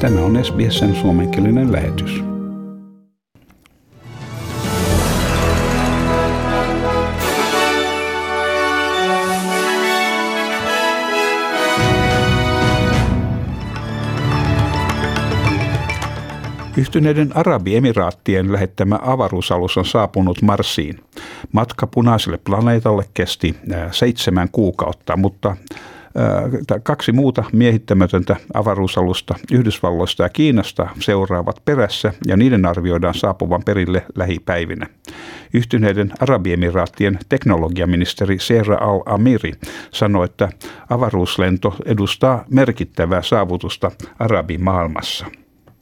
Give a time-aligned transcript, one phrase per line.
[0.00, 2.24] Tämä on SBSn suomenkielinen lähetys.
[16.76, 21.00] Yhtyneiden Arabiemiraattien lähettämä avaruusalus on saapunut Marsiin.
[21.52, 23.56] Matka punaiselle planeetalle kesti
[23.90, 25.56] seitsemän kuukautta, mutta
[26.82, 34.86] kaksi muuta miehittämätöntä avaruusalusta Yhdysvalloista ja Kiinasta seuraavat perässä ja niiden arvioidaan saapuvan perille lähipäivinä.
[35.54, 39.52] Yhtyneiden Arabiemiraattien teknologiaministeri Sera Al-Amiri
[39.90, 40.48] sanoi, että
[40.90, 45.26] avaruuslento edustaa merkittävää saavutusta arabimaailmassa.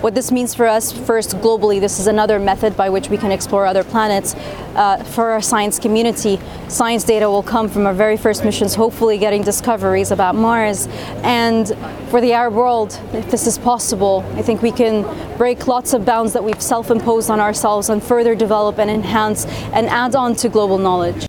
[0.00, 3.32] What this means for us, first globally, this is another method by which we can
[3.32, 4.36] explore other planets.
[4.76, 6.38] Uh, for our science community,
[6.68, 10.86] science data will come from our very first missions, hopefully getting discoveries about Mars.
[11.24, 11.76] And
[12.10, 15.04] for the Arab world, if this is possible, I think we can
[15.36, 19.46] break lots of bounds that we've self imposed on ourselves and further develop and enhance
[19.72, 21.26] and add on to global knowledge.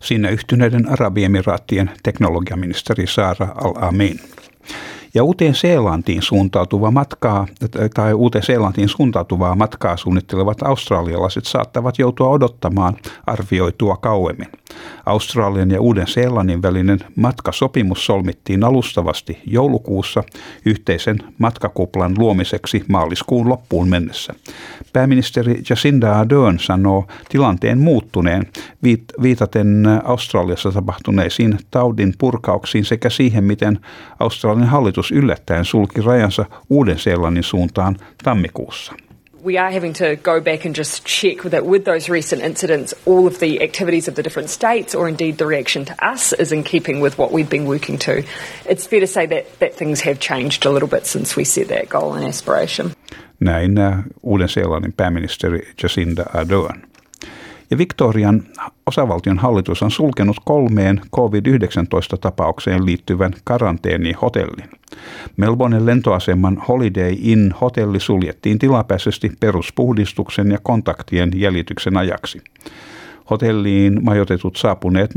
[0.00, 4.20] Siinä yhtyneiden Arabiemiraattien teknologiaministeri Saara Al-Amin.
[5.14, 7.46] Ja uuteen Seelantiin suuntautuva matkaa,
[7.94, 14.48] tai uuteen Seelantiin suuntautuvaa matkaa suunnittelevat australialaiset saattavat joutua odottamaan arvioitua kauemmin.
[15.06, 20.24] Australian ja Uuden-Seelannin välinen matkasopimus solmittiin alustavasti joulukuussa
[20.66, 24.34] yhteisen matkakuplan luomiseksi maaliskuun loppuun mennessä.
[24.92, 28.46] Pääministeri Jacinda Ardern sanoo tilanteen muuttuneen
[29.22, 33.80] viitaten Australiassa tapahtuneisiin taudin purkauksiin sekä siihen, miten
[34.20, 38.92] Australian hallitus yllättäen sulki rajansa Uuden-Seelannin suuntaan tammikuussa.
[39.44, 43.26] We are having to go back and just check that with those recent incidents, all
[43.26, 46.64] of the activities of the different states or indeed the reaction to us is in
[46.64, 48.24] keeping with what we've been working to.
[48.66, 51.68] It's fair to say that, that things have changed a little bit since we set
[51.68, 52.94] that goal and aspiration.
[53.40, 56.86] Näin äh, Uuden-Seelannin pääministeri Jacinda Ardern.
[57.70, 58.42] Ja Victorian
[58.86, 64.70] osavaltion hallitus on sulkenut kolmeen COVID-19-tapaukseen liittyvän karanteenihotellin.
[65.36, 72.42] Melbournen lentoaseman Holiday Inn hotelli suljettiin tilapäisesti peruspuhdistuksen ja kontaktien jäljityksen ajaksi.
[73.30, 75.10] Hotelliin majoitetut saapuneet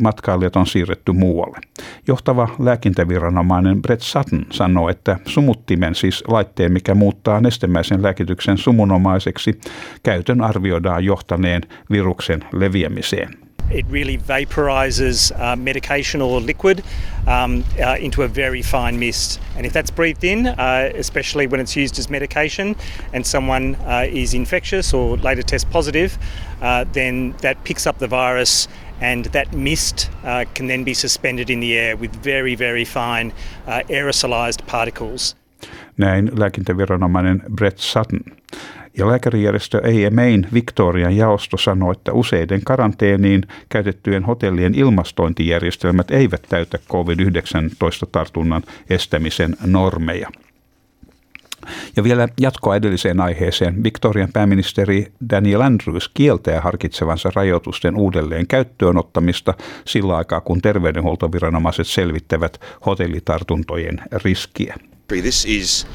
[0.00, 1.58] matkailijat on siirretty muualle.
[2.06, 9.60] Johtava lääkintäviranomainen Brett Sutton sanoo, että sumuttimen, siis laitteen, mikä muuttaa nestemäisen lääkityksen sumunomaiseksi,
[10.02, 13.43] käytön arvioidaan johtaneen viruksen leviämiseen.
[13.70, 16.82] It really vaporizes uh, medication or liquid
[17.26, 19.40] um, uh, into a very fine mist.
[19.56, 22.76] And if that's breathed in, uh, especially when it's used as medication,
[23.12, 26.18] and someone uh, is infectious or later test positive,
[26.62, 28.68] uh, then that picks up the virus
[29.00, 33.32] and that mist uh, can then be suspended in the air with very, very fine
[33.66, 35.34] aerosolized particles.
[35.96, 38.20] Näin lääkintäviranomainen Brett Sutton.
[38.98, 48.62] Ja lääkärijärjestö AMAin Victorian jaosto sanoi, että useiden karanteeniin käytettyjen hotellien ilmastointijärjestelmät eivät täytä COVID-19-tartunnan
[48.90, 50.30] estämisen normeja.
[51.96, 53.82] Ja vielä jatkoa edelliseen aiheeseen.
[53.82, 59.54] Victorian pääministeri Daniel Andrews kieltää harkitsevansa rajoitusten uudelleen käyttöön ottamista
[59.84, 64.76] sillä aikaa, kun terveydenhuoltoviranomaiset selvittävät hotellitartuntojen riskiä.
[65.08, 65.86] This is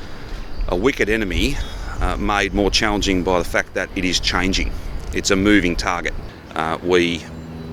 [0.72, 1.54] a wicked enemy
[2.02, 4.72] uh, made more challenging by the fact that it is changing.
[5.14, 6.14] It's a moving target.
[6.56, 7.24] Uh, we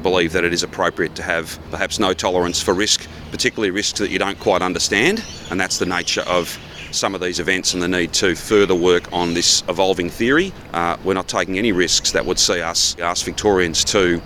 [0.03, 4.10] believe that it is appropriate to have perhaps no tolerance for risk, particularly risks that
[4.10, 6.59] you don't quite understand, and that's the nature of
[6.92, 10.53] some of these events and the need to further work on this evolving theory.
[10.72, 14.20] Uh, we're not taking any risks that would see us ask Victorians to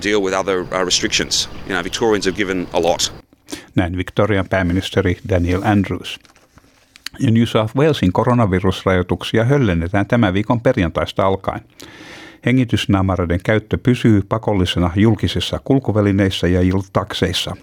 [0.00, 1.48] deal with other uh, restrictions.
[1.66, 3.12] You know, Victorians have given a lot.
[3.74, 6.18] Näin Victorian pääministeri Daniel Andrews.
[7.20, 11.60] Ja New South Walesin koronavirusrajoituksia höllennetään tämän viikon perjantaista alkaen.
[12.46, 16.60] Hengitysnaamareiden käyttö pysyy pakollisena julkisissa kulkuvälineissä ja
[16.92, 17.56] takseissa.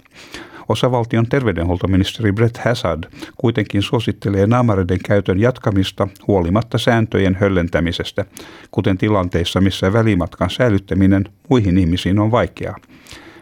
[0.69, 3.03] Osavaltion terveydenhuoltoministeri Brett Hazard
[3.37, 8.25] kuitenkin suosittelee naamareiden käytön jatkamista huolimatta sääntöjen höllentämisestä,
[8.71, 12.77] kuten tilanteissa, missä välimatkan säilyttäminen muihin ihmisiin on vaikeaa.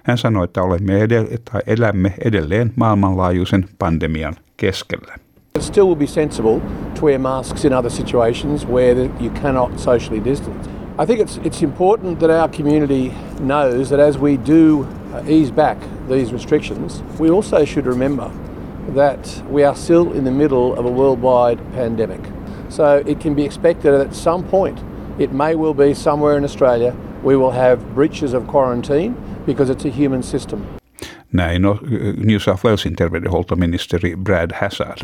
[0.03, 5.15] Hän sanoi, että olemme edell- tai elämme edelleen maailmanlaajuisen pandemian keskellä.
[5.59, 6.61] It still will be sensible
[6.95, 10.69] to wear masks in other situations where you cannot socially distance.
[10.97, 13.09] I think it's, it's important that our community
[13.41, 18.31] knows that as we do uh, ease back these restrictions, we also should remember
[18.91, 22.21] that we are still in the middle of a worldwide pandemic.
[22.69, 24.79] So it can be expected that at some point,
[25.19, 29.13] it may well be somewhere in Australia, we will have breaches of quarantine
[29.45, 30.65] because it's a human system.
[31.33, 31.79] Näin on
[32.17, 34.97] New South Walesin terveydenhuoltoministeri Brad Hazard.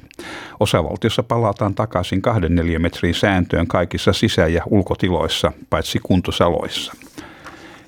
[0.60, 6.94] Osavaltiossa palataan takaisin kahden neliömetrin sääntöön kaikissa sisä- ja ulkotiloissa, paitsi kuntosaloissa.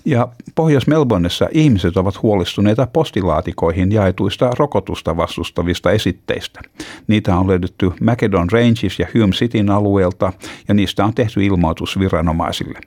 [0.07, 6.61] Ja Pohjois-Melbourneissa ihmiset ovat huolestuneita postilaatikoihin jaetuista rokotusta vastustavista esitteistä.
[7.07, 10.33] Niitä on löydetty Macedon Ranges ja Hume Cityn alueelta
[10.67, 12.79] ja niistä on tehty ilmoitus viranomaisille.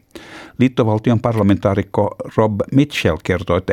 [0.58, 3.72] Liittovaltion parlamentaarikko Rob Mitchell kertoi, että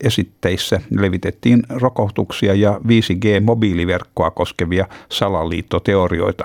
[0.00, 6.44] esitteissä levitettiin rokotuksia ja 5G-mobiiliverkkoa koskevia salaliittoteorioita.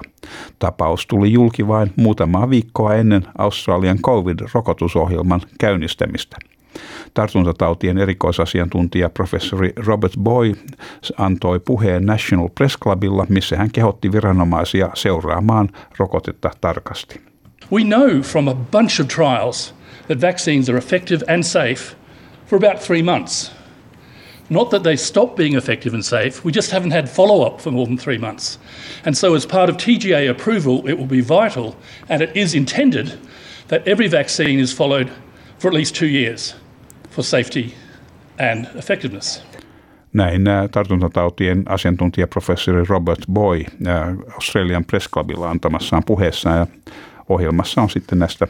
[0.60, 6.38] Tapaus tuli julki vain muutamaa viikkoa ennen Australian COVID-rokotusohjelman käynnistämistä.
[7.14, 10.54] Tartuntatautien erikoisasiantuntija professori Robert Boy
[11.18, 17.22] antoi puheen National Press Clubilla, missä hän kehotti viranomaisia seuraamaan rokotetta tarkasti.
[17.72, 19.76] We know from a bunch of trials
[20.08, 21.96] that vaccines are effective and safe
[22.46, 23.59] for about three months.
[24.50, 27.72] Not that they stop being effective and safe, we just haven't had follow up for
[27.72, 28.60] more than three months.
[29.06, 31.76] And so, as part of TGA approval, it will be vital,
[32.10, 33.18] and it is intended,
[33.68, 35.10] that every vaccine is followed
[35.60, 36.56] for at least two years
[37.10, 37.74] for safety
[38.40, 39.44] and effectiveness.
[40.14, 46.58] Näin äh, tartuntatautien asiantuntijaprofessori Robert Boy äh, Australian Press Clubilla antamassaan puheessaan.
[46.58, 46.68] Ja
[47.30, 48.48] ohjelmassa on sitten näistä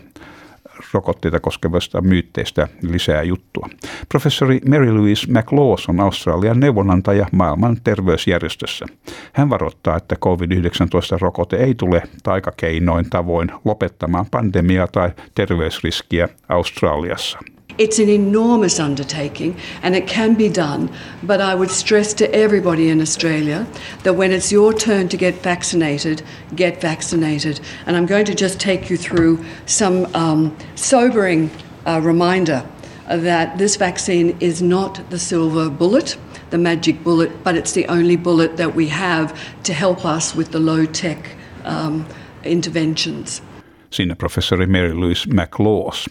[0.94, 3.70] rokotteita koskevasta myytteistä lisää juttua.
[4.10, 8.86] Professori Mary Louise McLaws on Australian neuvonantaja maailman terveysjärjestössä.
[9.34, 17.40] Hän varoittaa, että COVID-19-rokote ei tule taikakeinoin tavoin lopettamaan pandemiaa tai terveysriskiä Australiassa.
[17.80, 20.92] It's an enormous undertaking and it can be done,
[21.24, 23.66] but I would stress to everybody in Australia
[24.04, 26.22] that when it's your turn to get vaccinated,
[26.58, 27.62] get vaccinated.
[27.86, 31.50] And I'm going to just take you through some um, sobering
[31.88, 32.68] uh, reminder
[33.08, 36.18] that this vaccine is not the silver bullet,
[36.50, 40.52] the magic bullet, but it's the only bullet that we have to help us with
[40.52, 41.30] the low tech
[41.64, 42.06] um,
[42.44, 43.42] interventions.
[43.90, 46.10] Siinä professori Mary Louise McLaws.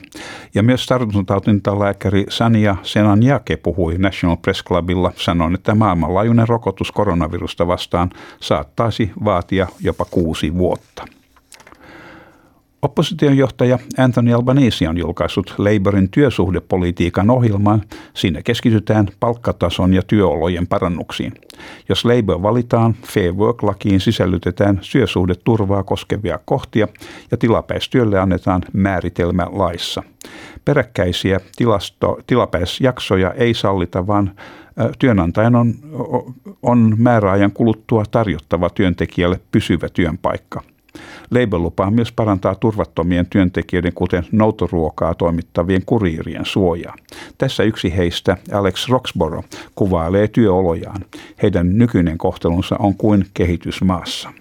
[0.54, 8.10] Ja myös tartuntatautintalääkäri Sania Senanjake puhui National Press Clubilla sanoen, että maailmanlaajuinen rokotus koronavirusta vastaan
[8.40, 11.18] saattaisi vaatia jopa kuusi vuotta.
[12.82, 17.82] Opposition johtaja Anthony Albanese on julkaissut Labourin työsuhdepolitiikan ohjelman.
[18.14, 21.32] Siinä keskitytään palkkatason ja työolojen parannuksiin.
[21.88, 26.88] Jos Labour valitaan, Fair Work-lakiin sisällytetään työsuhdeturvaa koskevia kohtia
[27.30, 30.02] ja tilapäistyölle annetaan määritelmä laissa.
[30.64, 34.30] Peräkkäisiä tilasto, tilapäisjaksoja ei sallita, vaan
[34.98, 35.75] työnantajan on,
[36.62, 40.62] on määräajan kuluttua tarjottava työntekijälle pysyvä työnpaikka–
[41.30, 46.94] Label lupaa myös parantaa turvattomien työntekijöiden, kuten noutoruokaa toimittavien kuriirien suojaa.
[47.38, 51.04] Tässä yksi heistä, Alex Roxborough, kuvailee työolojaan.
[51.42, 54.32] Heidän nykyinen kohtelunsa on kuin kehitysmaassa.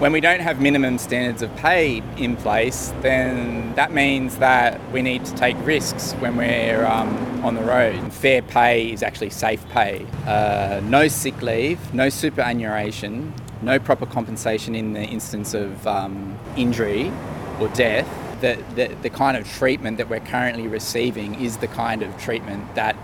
[0.00, 5.02] When we don't have minimum standards of pay in place, then that means that we
[5.02, 8.12] need to take risks when we're um, on the road.
[8.12, 10.06] Fair pay is actually safe pay.
[10.26, 13.32] Uh, no sick leave, no superannuation,
[13.62, 17.12] no proper compensation in the instance of um, injury
[17.60, 18.06] or death,
[18.40, 22.74] the, the, the kind of treatment that we're currently receiving is the kind of treatment
[22.74, 22.96] that,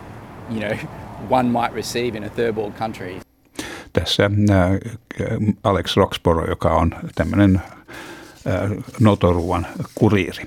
[0.51, 0.75] you know,
[1.29, 3.21] one might receive in a third world country.
[3.93, 4.79] Tässä äh,
[5.65, 7.61] Alex Roxborough, joka on tämmöinen
[8.47, 10.47] äh, notoruuan kuriiri.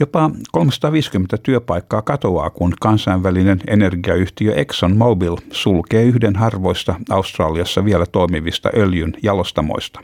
[0.00, 9.12] Jopa 350 työpaikkaa katoaa, kun kansainvälinen energiayhtiö ExxonMobil sulkee yhden harvoista Australiassa vielä toimivista öljyn
[9.22, 10.00] jalostamoista.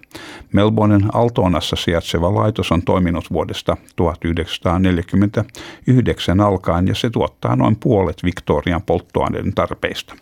[0.52, 8.82] Melbournen Altonassa sijaitseva laitos on toiminut vuodesta 1949 alkaen ja se tuottaa noin puolet Victorian
[8.82, 10.14] polttoaineiden tarpeista.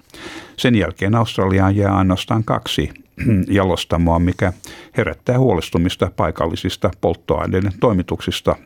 [0.56, 2.90] Sen jälkeen Australiaan jää ainoastaan kaksi
[3.58, 4.52] jalostamoa, mikä
[4.96, 8.56] herättää huolestumista paikallisista polttoaineiden toimituksista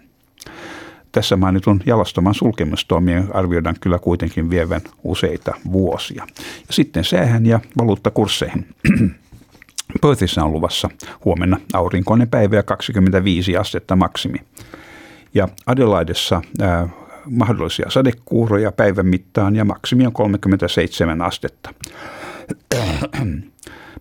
[1.12, 6.26] tässä mainitun jalastaman sulkemistoimien arvioidaan kyllä kuitenkin vievän useita vuosia.
[6.38, 8.66] Ja sitten säähän ja valuuttakursseihin.
[10.02, 10.88] Perthissä on luvassa
[11.25, 14.38] huomenna aurinkoinen päivä ja 25 astetta maksimi.
[15.35, 16.88] Ja Adelaidessa ää,
[17.31, 21.75] mahdollisia sadekuuroja päivän mittaan ja maksimi on 37 astetta.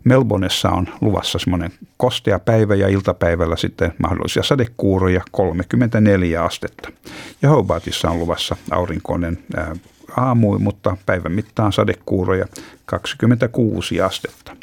[0.04, 6.90] Melbourneessa on luvassa semmoinen kostea päivä ja iltapäivällä sitten mahdollisia sadekuuroja 34 astetta.
[7.42, 9.40] Ja Hobartissa on luvassa aurinkoinen
[10.18, 12.46] aamu, mutta päivän mittaan sadekuuroja
[12.86, 14.56] 26 astetta.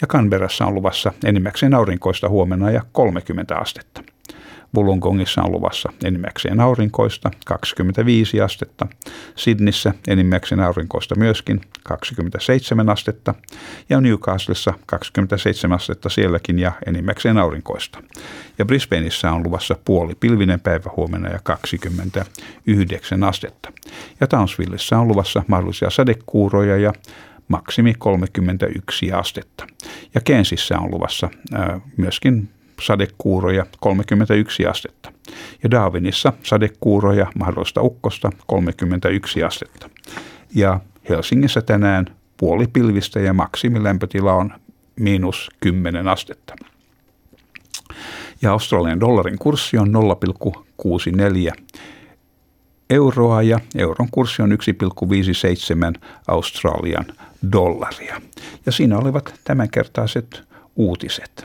[0.00, 4.02] Ja Canberrassa on luvassa enimmäkseen aurinkoista huomenna ja 30 astetta.
[4.76, 8.86] Wollongongissa on luvassa enimmäkseen aurinkoista 25 astetta,
[9.36, 13.34] Sydneyssä enimmäkseen aurinkoista myöskin 27 astetta
[13.88, 18.02] ja Newcastlessa 27 astetta sielläkin ja enimmäkseen aurinkoista.
[18.58, 23.72] Ja Brisbaneissa on luvassa puoli pilvinen päivä huomenna ja 29 astetta.
[24.20, 26.92] Ja Townsvillessä on luvassa mahdollisia sadekuuroja ja
[27.48, 29.66] maksimi 31 astetta.
[30.14, 32.48] Ja Kensissä on luvassa ää, myöskin
[32.82, 35.12] sadekuuroja 31 astetta.
[35.62, 39.90] Ja Darwinissa sadekuuroja mahdollista ukkosta 31 astetta.
[40.54, 44.54] Ja Helsingissä tänään puoli pilvistä ja maksimilämpötila on
[44.96, 46.54] miinus 10 astetta.
[48.42, 49.92] Ja Australian dollarin kurssi on
[50.86, 51.62] 0,64
[52.90, 57.04] euroa ja euron kurssi on 1,57 Australian
[57.52, 58.20] dollaria.
[58.66, 60.42] Ja siinä olivat tämänkertaiset
[60.76, 61.44] uutiset.